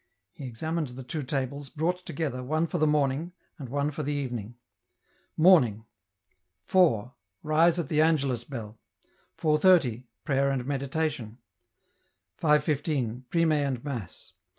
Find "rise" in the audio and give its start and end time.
7.43-7.77